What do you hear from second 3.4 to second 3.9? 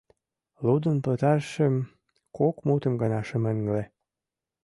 ыҥле...